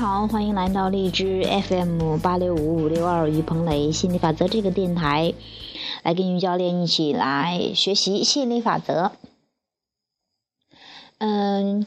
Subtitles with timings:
[0.00, 5.34] 好，欢迎来到荔枝 FM 八六五五六二于鹏雷心理法则这个电台，
[6.02, 9.12] 来跟于教练一起来学习心理法则。
[11.18, 11.86] 嗯，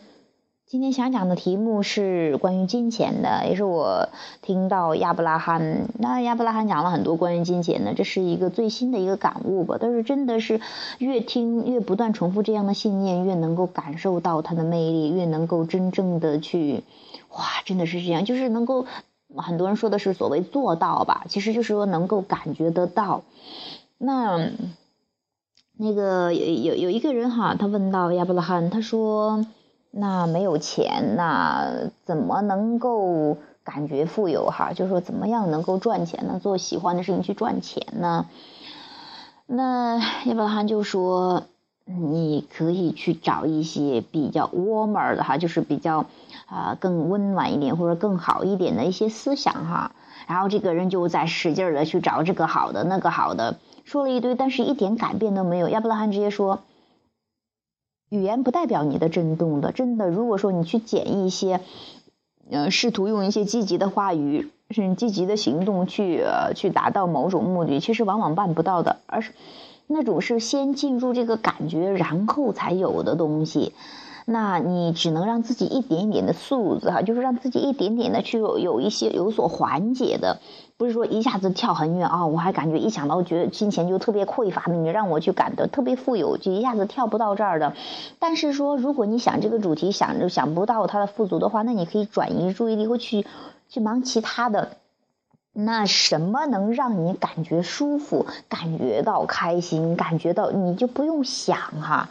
[0.74, 4.10] 今天想讲的题目是关于金钱的，也是我
[4.42, 9.78] 听到亚伯拉罕，那亚伯拉罕讲了很多关于金钱的，这是一个最新的一个感悟吧。
[9.80, 10.60] 但是真的是
[10.98, 16.84] 越听越不断重复这样的信念，越能够感受到它的魅力，越能够真正的去。
[17.30, 18.88] 哇，真的是这样，就是能够
[19.36, 23.22] 很多人说的是所谓做到吧，其实就是说能够感觉得到。
[24.00, 24.50] 那
[25.78, 29.46] 那个有有有一个人哈，他问到亚伯拉罕，他说
[29.96, 34.48] ：“那没有钱，那怎么能够感觉富有？
[34.48, 36.40] 哈，就是说怎么样能够赚钱呢？
[36.42, 38.26] 做喜欢的事情去赚钱呢？”
[39.46, 41.44] 那亚伯拉罕就说。
[41.86, 46.06] 你可以去找一些比较 warmer 的哈，就是比较
[46.46, 49.92] 啊更温暖一点或者更好一点的一些思想哈。
[50.26, 55.68] 然后这个人就在使劲的去找这个好的那个好的，说了一堆，但是一点改变都没有。
[55.68, 56.62] 亚伯拉罕直接说，
[58.14, 60.08] 语言不代表你的震动的，真的。
[60.08, 61.62] 如果说你去捡一些，
[62.52, 66.24] 呃，试图用一些积极的话语，是积极的行动去
[66.54, 69.32] 去达到某种目的，其实往往办不到的，而是。
[69.88, 73.74] 那种是先进入这个感觉，然后才有的东西，
[74.26, 80.40] 那你只能让自己一点点的素质哈，就是让自己一点点的去有有一些有所缓解的，
[80.84, 87.72] 不是说一下子跳很远啊，我还感觉一想到觉得金钱就特别匮乏的，你让我去感到特别富有，就一下子跳不到这儿的。
[88.20, 93.26] 但是说，如果你想这个主题想着想不到它的富足的话，那你可以转移注意力，或去
[93.70, 94.72] 去忙其他的。
[95.54, 102.10] 那什么能让你感觉舒服、感觉到开心、感觉到你就不用想哈？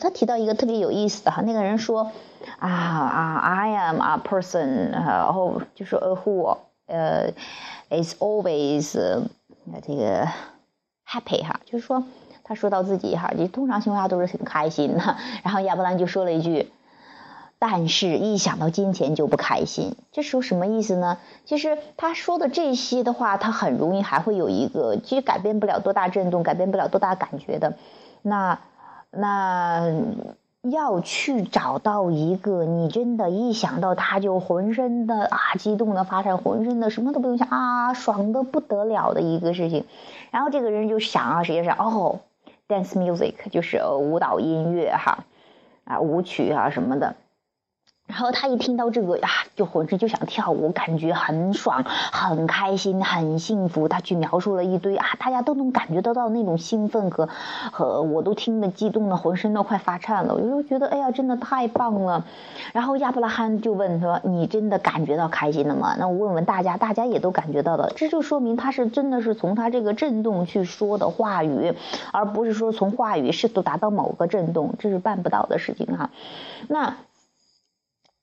[0.00, 2.10] 他提到一个特别有意思的哈，那个人说
[2.58, 6.56] 啊啊，I am a person，然后就是 a who
[6.88, 7.30] 呃
[7.90, 8.92] is always
[9.86, 10.26] 这个
[11.06, 12.02] happy 哈，就是说
[12.42, 15.16] 他说到自己哈，就通常情况下都是很开心的。
[15.44, 16.72] 然后亚伯兰就说了一句。
[17.60, 19.96] 但是，一想到金钱就不开心。
[20.12, 21.18] 这时候什么意思呢？
[21.44, 27.74] 其实他说的这些的话，他很容易还会有一个，其实改变不了多大震动，改变不了多大感觉的。
[28.22, 28.60] 那
[29.10, 29.92] 那
[30.62, 39.84] 要去找到一个你真的，一想到他就浑身的啊激动的发颤，浑身的什么都不用想啊，爽的不得了的一个事情。
[40.30, 42.20] 然后这个人就想啊，实际上哦
[42.68, 45.24] ，dance music 就是舞蹈音乐哈，
[45.84, 47.14] 啊舞曲啊什么的。
[48.08, 53.86] 然后他一听到这个呀，就浑身就想跳舞，感觉很爽、很开心、很幸福。
[53.86, 57.28] 他去描述了一堆啊，大家都能感觉得到那种兴奋和
[57.70, 60.34] 和，我都听得激动的，浑身都快发颤了。
[60.34, 62.24] 我就觉得，哎呀，真的太棒了。
[62.72, 67.92] 然后亚伯拉罕就问说：“你真的感觉到开心了吗？”那我问问大家，大家也都感觉到了。
[67.94, 71.74] 这就说明他是真的是从他这个震动去说的话语，
[72.10, 76.08] 而不是说从话语试图达到某个震动，这是办不到的事情哈。
[76.68, 76.96] 那。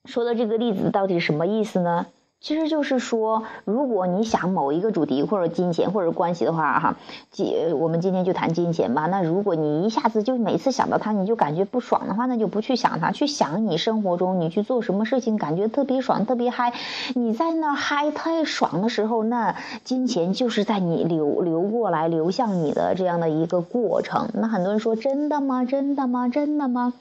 [0.06, 2.06] 说的这个例子到底什么意思呢？
[2.38, 6.96] 其实就是说，如果你想某一个主题或者金钱或者关系的话，哈，
[7.30, 9.06] 今我们今天就谈金钱吧。
[9.06, 16.74] 那如果你一下子就每次想到它你就感觉不爽的话，那就不去想它，去想你生活中你去做什么事情感觉特别爽、特别嗨。
[17.14, 24.28] 你在那嗨太爽的时候，那金钱就是在你流流过来、流向你的这样的一个过程。
[24.34, 25.64] 那很多人说：“真的吗？
[25.64, 26.28] 真的吗？
[26.28, 26.92] 真的吗？”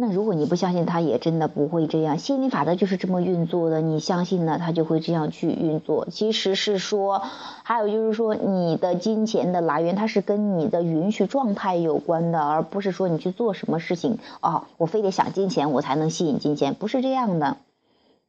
[0.00, 2.16] 那如果你不相信，他也真的不会这样。
[2.16, 6.06] 心理法则就是这么运作的，你相信了，他就会这样去运作。
[6.10, 7.22] 其实是说，
[7.62, 17.58] 还有就是说，你的金钱的来源，它是跟你的允许状态有关的，而不是说你去做什么事情哦，我非得想金钱，我才能吸引金钱，不是这样的。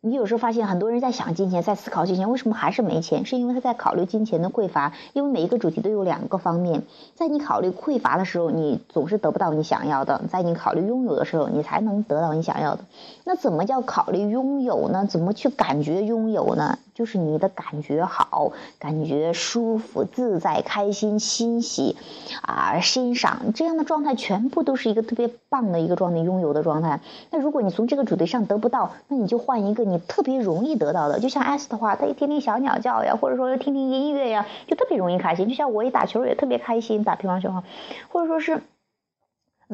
[0.04, 3.24] 你有时候发现很多人在想金钱，在思考金钱，为什么还是没钱？
[3.24, 4.94] 是因为他在考虑金钱的匮乏。
[5.14, 6.82] 因为每一个主题都有两个方面，
[7.14, 12.84] 在你考虑匮乏的时候，你总是得不到你想要的；在你考虑拥有的时候，你才能得到你想要的。
[13.26, 15.06] 那怎么叫考虑拥有呢？
[15.06, 16.80] 怎么去感觉拥有呢？
[16.96, 21.96] 就是你的感觉好，感觉舒服、自在、开心、欣喜，
[22.42, 27.02] 啊，欣赏这样的状态，全部都是一个特别棒的一个状态，拥有的状态。
[27.30, 31.20] 那如果你从这个主题上得不到，那你就换一个你特别容易得到的。
[31.20, 35.48] 就像 S 的话，他一听听小鸟叫呀，或者说听听音乐呀，就特别容易开心。
[35.48, 37.64] 就像我一打球也特别开心，打乒乓球哈，
[38.10, 38.62] 或者说是。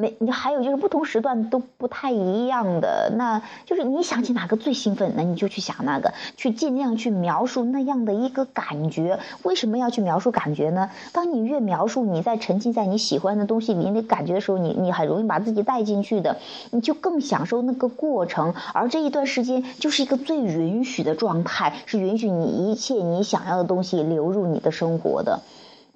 [0.00, 9.18] 没，你还有就是不同时段都不太一样的，那就是你想起哪个最兴奋，那你就去想那个，去尽量去描述那样的一个感觉。
[9.42, 10.88] 为什么要去描述感觉呢？
[11.12, 16.36] 当你越描述你在沉浸在你喜欢的东西里那感觉的时候，你你很容易把自己带进去的，
[16.70, 18.54] 你就更享受那个过程。
[18.72, 25.40] 而这一段时间就是一个最允许的状态，是允许你一切你想要的东西流入你的生活的，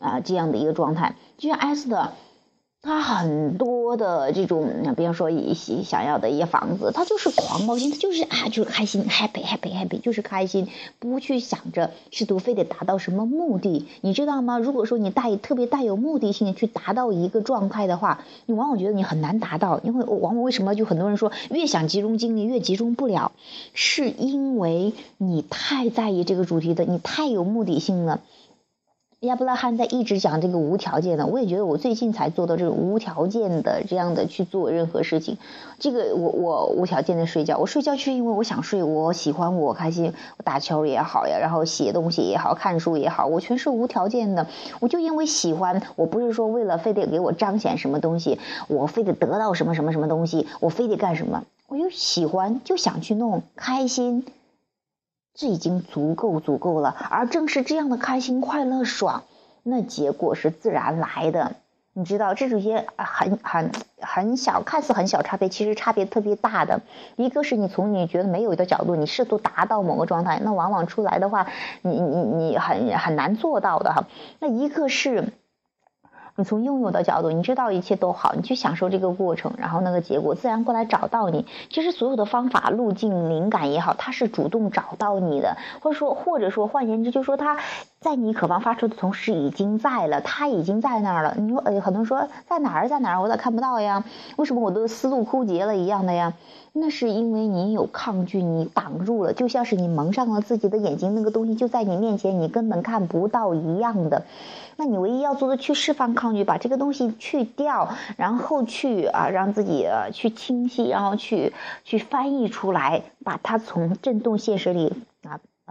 [0.00, 1.14] 啊，这样的一个状态。
[1.38, 2.10] 就像艾斯的。
[2.84, 10.66] 他很多的这种，比方说一些想要的一些房子，他就是狂高兴，他就是啊，就是开心，happy happy happy，就是开心，
[10.98, 14.58] 不去想着试图非得达到什么目的，你知道吗？
[14.58, 23.30] 如果说你带特别带有目的性去达到一个状态的话，你往往觉得你很难达到，因为往往为什么就很多人说越想集中精力越集中不了，
[23.74, 28.20] 是因为你太在意这个主题的，你太有目的性了。
[29.22, 35.38] 亚伯拉罕在一直讲这个无条件的，我也觉得我最近才做到这种无条件的这样的去做任何事情。
[35.78, 44.48] 这个我我无条件的睡觉，我睡觉是因为我想睡，我喜欢我开心，我打球也好呀，然后写东西也好看书也好，我全是无条件的。
[44.80, 54.26] 我就因为喜欢，我不是说为了非得给我彰显什么东西，我非得得到什么什么什么东西，我非得干什么，我就喜欢就想去弄开心。
[55.34, 59.24] 这已经足够足够了，而正是这样的开心、快乐、爽，
[59.62, 61.56] 那结果是自然来的。
[61.94, 63.70] 你知道，这种些很很
[64.00, 66.80] 很小，看似很小差别，其实差别特别大的。
[67.16, 71.48] 一个是你从你觉得没有的角度，你试图达到某个状态，那往往出来的话，
[71.82, 74.04] 你你你很很难做到的哈。
[74.38, 75.32] 那一个是。
[76.36, 81.46] 你从拥有的角度，你知道一切都好，你去享受这个过程，然后那个结果自然过来找到你。
[81.70, 87.58] 其实所有的方法、路径、灵感也好，它是主动找到你的，或者说，或者说换言之，就说它
[88.02, 91.36] 在你渴望发出的同时已经在了，它已经在那儿了。
[91.38, 94.04] 你说，呃，很多人说在哪儿，在哪儿，我咋看不到呀？
[94.36, 96.34] 为什么我的思路枯竭了一样的呀？
[96.72, 104.24] 那是因为你有抗拒，你挡住了，就像是你蒙上了自己的眼睛，那个东西就在你面前，你根本看不到一样的。
[104.76, 111.52] 那你唯一要做的，去释放抗拒，把这个东西去掉，然后去啊，让自己去清晰，然后去
[111.84, 114.92] 去翻译出来，把它从振动现实里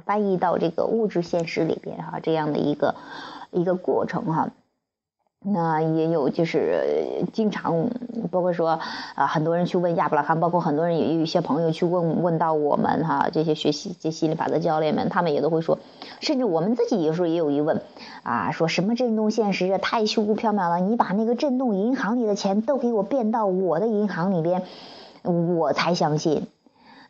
[0.06, 2.96] 翻译到这个物质现实里边哈，这样的一个
[3.52, 4.50] 一个过程哈。
[5.44, 7.90] 那也有，就是经常，
[8.30, 8.80] 包括说，
[9.16, 15.80] 啊，很多人去问亚伯拉罕，包括很多人也有一些朋友去问问到我们哈，这些学习这心理法则教练们，他们也都会说，
[16.20, 17.82] 甚至我们自己有时候也有疑问，
[18.22, 24.62] 啊，说什么震动现实太虚无缥缈了，你把那个震动银行里的钱都给我变到我的银行里边，
[25.24, 26.46] 我才相信。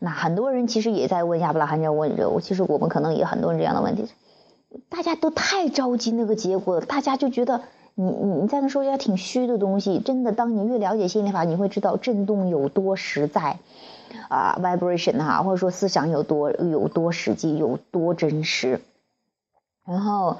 [0.03, 4.07] 那很多人其实也在问亚伯拉罕，在问着我，其实我们可能也很多人这样的问题，
[4.89, 7.61] 大家都太着急那个结果，大家就觉得。
[7.93, 13.59] 你你你在那说一下挺虚的东西，真的，当你越了解心理法，你会知道震动有多实在，
[14.29, 18.81] 啊，vibration 哈，或者说思想有多有多实际，有多真实，
[19.85, 20.37] 然后。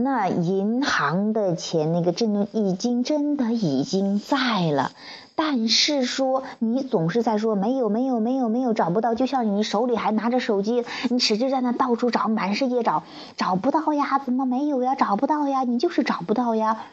[0.00, 4.92] 那银行的钱，那个震动已经真的已经在了，
[5.40, 13.04] 但是说你总是在说没有没有没有没有找不到，就像你手里还拿着手机，你使劲在那到处找，满世界找，
[13.36, 14.18] 找不到呀？
[14.18, 14.96] 怎么没有呀？
[14.96, 15.62] 找不到呀？
[15.62, 16.84] 你就是找不到呀？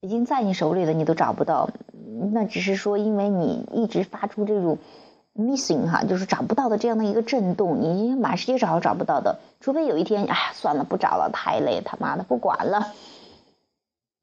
[0.00, 1.70] 已经在你手里了，你都找不到，
[2.32, 4.78] 那只是说因为你一直发出这种。
[5.38, 12.88] missing 哈，就是找不到的这样的一个震动，你满世界找找不到的，除非有一天，哎，算了，不找了，太累，他妈的不管了。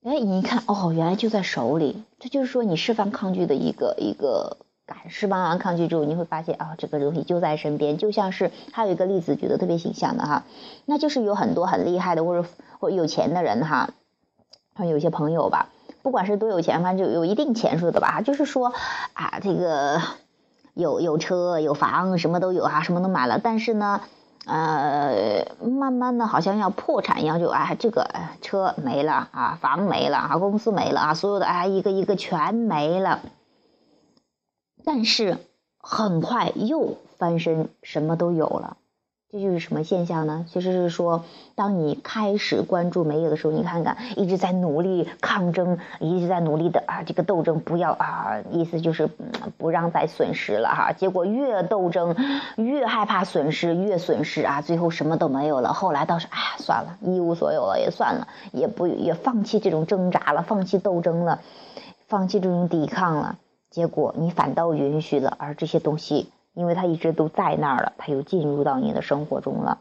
[0.07, 10.45] 哎，你一看，哦，原来就在手里，这就是说你释放抗拒的一个一个感，释放完抗拒之后，你会发现啊，这个东西就在身边，就像是还有一个例子举得特别形象的哈，
[10.85, 12.47] 那就是有很多很厉害的或者
[12.79, 13.89] 或有钱的人哈，
[14.79, 15.67] 有些朋友吧，
[16.03, 18.71] 不管是多有钱，反正就有一定钱数的吧，就是说
[19.11, 20.01] 啊，这个。
[20.73, 24.01] 有有车有房什么都有啊，什么都买了，但是呢，
[24.47, 28.09] 呃，慢慢的好像要破产一样，就哎，这个
[28.41, 33.19] 车没了啊，房没了啊，公司没了啊，所有的哎一个一个全没了，
[34.85, 35.37] 但是
[35.79, 38.77] 很快又翻身，什么都有了。
[39.29, 40.45] 这就是什么现象呢？
[40.47, 49.09] 其实是说，当你开始关注没有的时候，你看看一直在努力抗争，一直在努力的啊，这个斗争不要啊，意思就是
[49.57, 50.93] 不让再损失了哈。
[50.93, 52.15] 结果越斗争
[52.55, 55.73] 越害怕损失，越损失啊，最后什么都没有了。
[55.73, 61.41] 后来倒是哎呀，算了，一无所有了也算了，也不也放弃这种挣扎了，放弃斗争了，
[62.07, 63.37] 放弃这种抵抗了。
[63.69, 66.29] 结果你反倒允许了，而这些东西。
[66.57, 69.79] 因为他一直都在那儿了，他又进入到你的生活中了。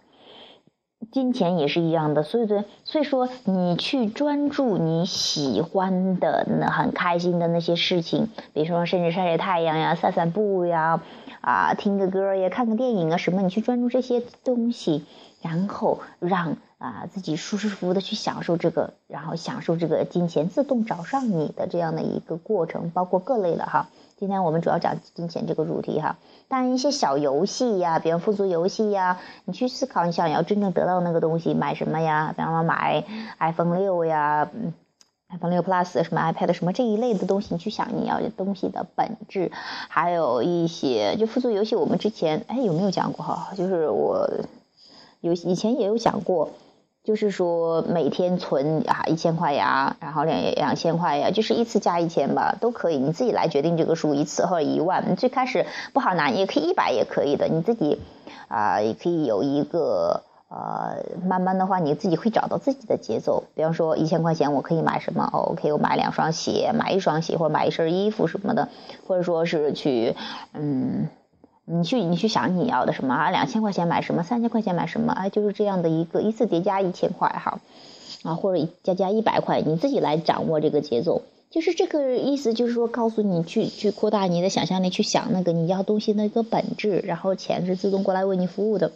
[1.12, 11.00] 金钱也是一样的，所以说，所以说你去专注你喜欢的、那很开心的那些事情，比如说甚至晒晒太阳呀、散散步呀、
[11.40, 15.04] 啊听个歌呀、看个电影啊什么，你去专注这些东西，
[15.42, 23.88] 然后让啊自己舒舒服服的去享受这个，然后享受这个金钱自动找上你的这样的一个过程，包括各类的哈。
[24.18, 26.16] 今天我们主要讲金钱这个主题哈，
[26.48, 32.32] 当然一些小游戏呀，比如富足游戏呀，你去思考你想要真正得到那个东西，买什么呀？
[32.34, 33.04] 比方说买
[33.38, 34.72] iPhone 六呀嗯
[35.28, 39.52] ，iPhone 六 Plus 什么 iPad 什么这一类的东西，你去想你要东西的本质，
[39.88, 43.50] 还有一些就富足游戏，我们之前哎有没有讲过哈？
[43.54, 44.26] 就是我
[45.20, 46.50] 有以前也有讲过。
[47.06, 55.04] 就是说每天存啊一千块呀，然后两两千块呀，就是一次加一千吧，都可以，你自己来决定这个数，一次或者一万。
[55.08, 58.00] 你最开始不好拿，也可以一百也可以的，你自己
[58.48, 63.44] 啊也可以有一个呃，慢慢的话你自己会找到自己的节奏。
[63.54, 68.68] 比方说一千块钱我可以买什么哦？OK，我买两双鞋，买一双鞋或者买一身衣服什么的，
[69.06, 70.16] 或者说是去
[70.54, 71.08] 嗯。
[71.68, 73.30] 你去，你去想你要的什么啊？
[73.30, 74.22] 两千块钱买什么？
[74.22, 75.12] 三千块钱买什么？
[75.12, 77.60] 哎，就是这样的一个一次叠加一千块哈，
[78.22, 81.22] 啊，或者加加一百块，你自己来掌握这个节奏。
[81.50, 88.92] 就是这个意思，就是说告诉你去去扩大你的想象力，去想那个你要东西的一个本质，然后钱是自动过来为你服务的。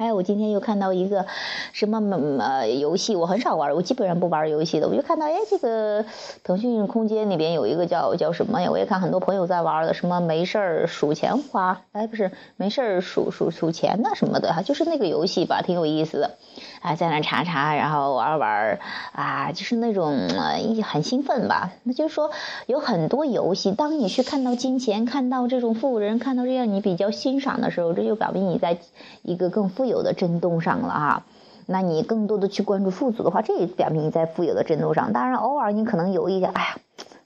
[0.00, 1.26] 还有，我今天又看到一个
[1.74, 1.98] 什么
[2.38, 4.88] 呃游戏，我很少玩，我基本上不玩游戏的。
[4.88, 6.06] 我就看到，哎，这个
[6.42, 8.70] 腾讯空间里边有一个叫叫什么呀？
[8.70, 16.30] 我也看很多朋友在玩的，什么没事儿数钱花，哎，不是没事儿数数数钱呐什么的哈，就是那个游戏吧，挺有意思的。
[16.80, 18.78] 啊，在那查查，然后玩玩
[19.12, 20.16] 啊，就是那种
[20.82, 21.72] 很兴奋吧。
[21.82, 22.30] 那就是说，
[22.66, 28.78] 有很多游戏，当你去看到金钱，看到这种富人，看到这样你比较欣赏的时候，这就表明你在
[29.22, 31.22] 一个更富有的震动上了哈。
[31.66, 35.12] 那你更多的去关注富足的话，这也表明你在富有的震动上。
[35.12, 36.76] 当然，偶尔你可能有一些，哎呀。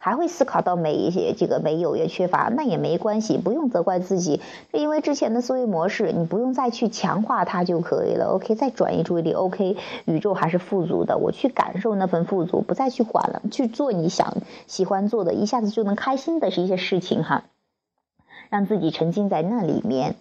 [0.04, 8.26] 还会思考到没一些这个没有也缺乏，那也没关系，不用责怪自己，因为之前的思维模式，你不用再去强化它就可以了。
[8.34, 9.32] OK，再转移注意力。
[9.32, 17.44] OK，宇宙还是富足的，我去感受那份富足，不再去管了，去做你想喜欢做的，一下子就能开心的是一些事情哈，
[18.50, 20.16] 让自己沉浸在那里面。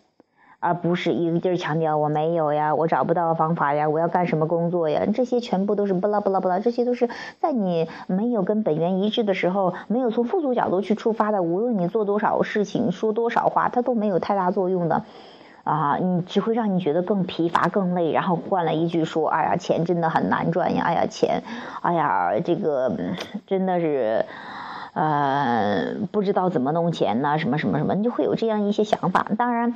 [0.63, 5.05] 而不是一个劲儿强调我没有呀，我找不到方法呀，我要干什么工作呀？
[5.13, 7.09] 这些全部都是不拉不拉不拉，这些都是
[7.41, 11.43] 在你没有跟本源一致的时候，没有从富足角度去出发的。
[11.43, 15.03] 无论你做多少事情，说多少话，它都没有太大作用的，
[15.65, 18.13] 啊，你只会让你觉得更疲乏、更累。
[18.13, 20.83] 然后换了一句说：“哎呀，钱真的很难赚呀！
[20.85, 21.43] 哎呀，钱，
[21.81, 22.89] 哎呀，这个
[23.45, 24.25] 真的是，
[24.93, 27.37] 呃，不知道怎么弄钱呢？
[27.37, 29.27] 什么什么什么，你就会有这样一些想法。
[29.37, 29.75] 当然。”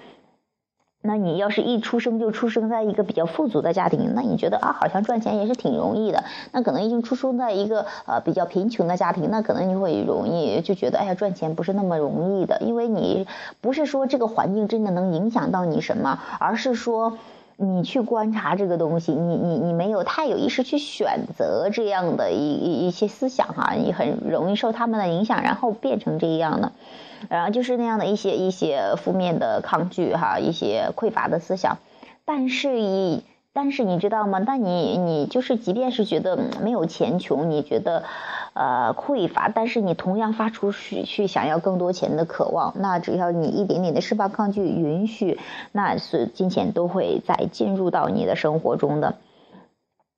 [1.07, 6.23] 那你要是一出生就出生在一个比较富足的家庭，那你觉得啊，好像赚钱也是挺容易的。
[6.51, 13.25] 那可能已经出生在一个呃比较贫穷的家庭，那可能你会容易就觉得，哎呀，赚钱不是那么容易的，因为你
[13.61, 17.17] 不是说这个环境真的能影响到你什么，而是说。
[17.59, 26.71] 你去观察这个东西，你你你没有太有意识去选择这样的一一一些思想哈，你很容易受他们的影响，然后变成这样的，
[27.29, 31.77] 然后就是那样的一些一些负面的抗拒哈，一些匮乏的思想，
[32.25, 33.23] 但是以。
[33.53, 34.37] 但是你知道吗？
[34.37, 38.03] 那你你就是，即便是觉得没有钱穷，你觉得，
[38.53, 45.39] 呃匮乏，但是你同样发出去去想要更多钱的渴望，那只要你一点点的释放抗拒，允许，
[45.71, 49.15] 那是金钱都会再进入到你的生活中的。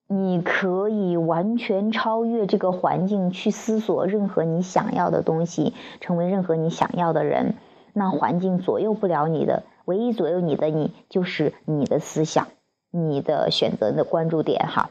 [0.09, 7.55] 你可以完全超越这个环境去思索任何你想要的东西，成为任何你想要的人。
[7.93, 12.47] 那环境左右不了你的，唯一左右你的你就是你的思想。
[12.91, 14.89] 你的选择的关注点哈，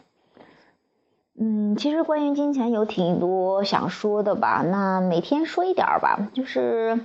[1.36, 7.00] 嗯，其实关于金钱有挺多想说的吧，那每天说一点吧，就是，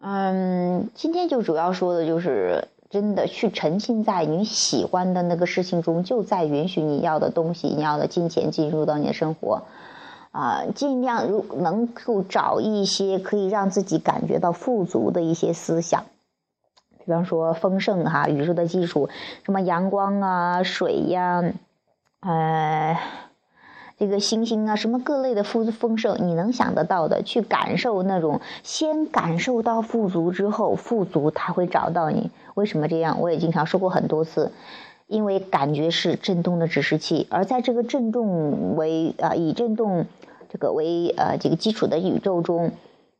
[0.00, 9.62] 嗯，今天就主要说的就是真的去沉浸在你喜欢的那个事情中，就在允许你要的东西、你要的金钱进入到你的生活，
[10.30, 16.04] 啊，尽量如能够找一些可以让自己感觉到富足的一些思想。
[17.04, 19.08] 比方说丰盛哈，宇宙的基础，
[19.44, 21.42] 什么阳光啊、水呀，
[22.20, 22.98] 呃，
[24.02, 32.32] 这个星星啊，什么各类的富丰盛，你能想得到的，去感受那种，先感受到富足之后，富足它会找到你。
[32.54, 33.20] 为什么这样？
[33.20, 34.50] 我也经常说过很多次，
[35.06, 40.06] 因为感觉是震动的指示器，而在这个震动为啊以震动
[40.50, 42.72] 这个为呃这个基础的宇宙中。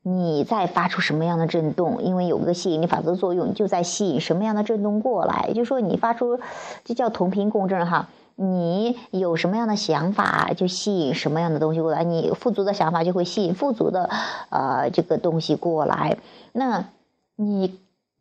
[0.05, 2.03] 你在发出什么样的震动？
[2.03, 5.53] 因为有个吸引力法则作用，就在吸引什么样的震动过来。
[5.55, 6.41] 就是说，你发出，
[6.85, 8.09] 这叫同频共振哈。
[8.43, 12.03] 你有什么样的想法，就吸引什么样的东西过来。
[12.03, 14.11] 你富足的想法就会吸引富足的，
[14.51, 16.17] 呃，这个东西过来。
[16.51, 16.87] 那
[17.37, 17.79] 你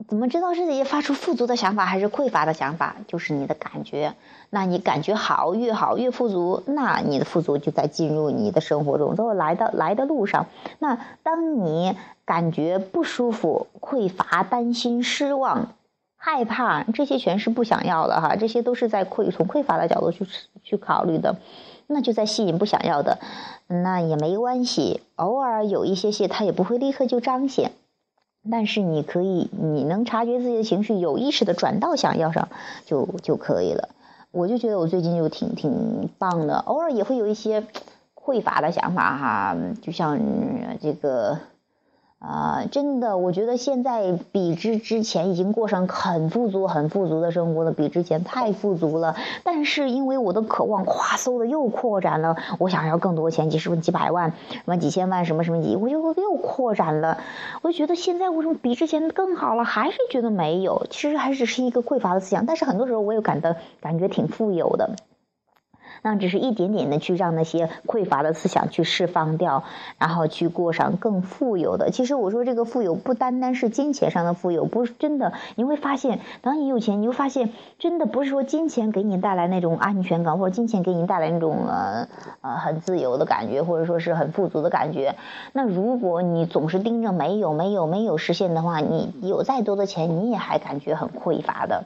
[0.08, 2.98] 怎么知道自己发出富足的想法还是匮乏的想法？
[3.08, 4.14] 就是你的感觉。
[4.52, 10.46] 那你感觉好越好越富足，那你的富足就在进入你的生活中，都来的来的路上。
[10.78, 15.70] 那当你感觉不舒服、匮乏、担心、失望、
[16.24, 20.28] 害怕，这些全是不想要的哈，这些都是在匮从匮乏的角度去
[20.62, 21.38] 去考虑的，
[21.88, 23.18] 那就在吸引不想要的，
[23.66, 27.72] 那也没关系，偶尔有一些些，它也不会立刻就彰显，
[28.52, 32.50] 但是你可以，你能察觉自己的情绪，有意识的转到想要上，
[32.86, 33.90] 就就可以了。
[34.30, 37.64] 我就觉得我最近就挺挺棒的，偶尔也会有一些
[38.14, 40.20] 匮乏的想法哈，就像
[40.80, 41.40] 这个。
[42.22, 49.16] 啊，真的，我觉得现在比之之前已经过上很富足、很富足的生活了，比之前太富足了。
[49.44, 57.18] 但是因为我的渴望，咵嗖的又扩展了，我想要更多钱，几十万、几百万、什么几千万、什么什么几，我就又扩展了。
[57.64, 59.64] 我就觉得现在为什么比之前更好了？
[59.64, 62.46] 还是觉得没有，其实还只是一个匮乏的思想。
[62.46, 64.92] 但是很多时候我又感到感觉挺富有的。
[66.02, 69.64] 那只是一点点的去让那些匮乏的思想去释放掉，
[69.98, 71.92] 然后去过上更富有的。
[71.92, 75.34] 其实我说这个富有不单单是金钱上的富有，不是真的。
[75.56, 82.08] 你会发现，当你有钱，你会发现真的不是说金钱给你带来那种安全感，或者金钱给你带来那种呃
[82.42, 85.16] 呃很自由的感觉，或者说是很富足的感觉。
[85.54, 91.86] 那如果你总是盯着没有没有没有实现的话，你有再多的钱，你也还感觉很匮乏的。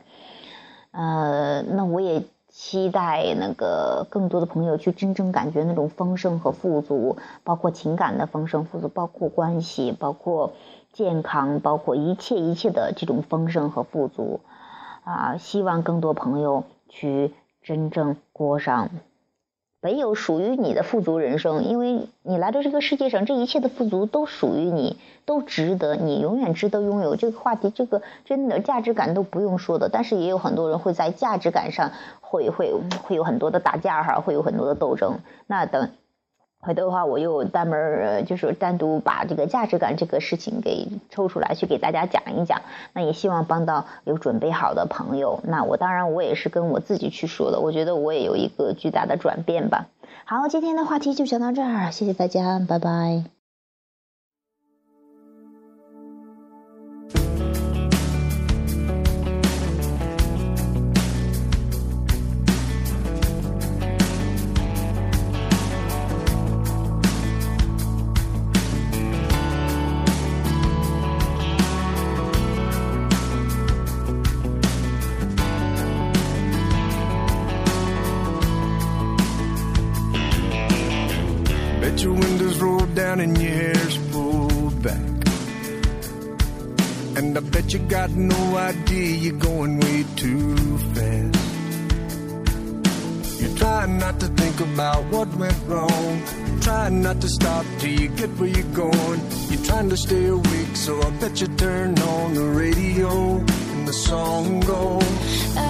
[0.91, 2.23] 呃，那我也。
[2.57, 10.53] 期待那个更多的朋友去真正感觉那种丰盛和富足，包括情感的丰盛富足，包括关系，包括
[10.93, 14.39] 健康，包括一切一切的这种丰盛和富足，
[15.03, 18.89] 啊，希望更多朋友去真正过上。
[19.85, 27.15] 没有属于你的富足人生，因为你来到这个世界上，这一切的富足都属于你，都值得，你永远值得拥有。
[27.15, 32.73] 这个话题，这个真的价值感都不用说的，但是也有很多人会在价值感上会会
[33.03, 35.19] 会有很多的打架哈，会有很多的斗争。
[35.45, 35.91] 那等。
[36.65, 42.61] 回头的话，我又专门儿就是单独把这个价值感这个事情给抽出来，去给大家讲一讲。
[42.93, 45.39] 那也希望帮到有准备好的朋友。
[45.43, 49.87] 那我当然我也是跟我自己去说的，我觉得我也有一个巨大的转变吧。
[50.25, 53.34] 好，今天的话题就讲到这儿，谢谢大家，拜拜。
[83.15, 84.99] Down and your hair's pulled back.
[87.17, 91.41] And I bet you got no idea you're going way too fast.
[93.41, 96.21] You're trying not to think about what went wrong.
[96.61, 99.21] Trying not to stop till you get where you're going.
[99.49, 103.93] You're trying to stay awake, so I bet you turn on the radio and the
[103.93, 105.64] song goes.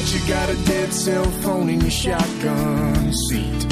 [0.00, 3.66] Bet you got a dead cell phone in your shotgun seat.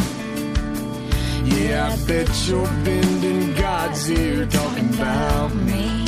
[1.45, 6.05] Yeah, I bet you're bending God's ear talking about me.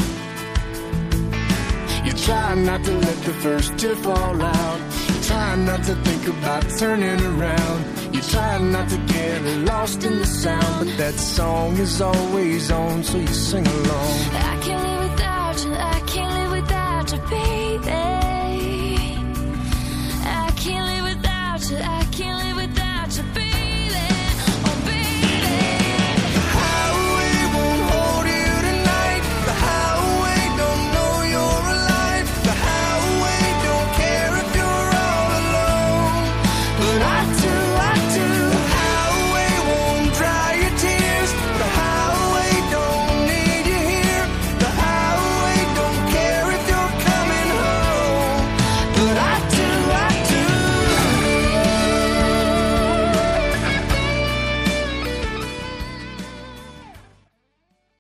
[2.05, 4.81] You try not to let the first tear fall out.
[5.09, 8.15] You try not to think about turning around.
[8.15, 13.05] You try not to get lost in the sound, but that song is always on,
[13.05, 14.60] so you sing along.